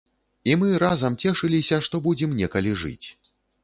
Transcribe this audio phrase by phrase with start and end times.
[0.51, 3.07] І мы разам цешыліся, што будзем некалі жыць.